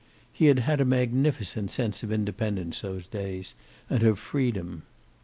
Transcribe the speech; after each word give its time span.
He 0.33 0.47
had 0.47 0.57
had 0.57 0.81
a 0.81 0.83
magnificent 0.83 1.69
sense 1.69 2.01
of 2.01 2.11
independence 2.11 2.81
those 2.81 3.05
days, 3.05 3.53
and 3.87 4.01
of 4.01 4.17
freedom. 4.17 4.81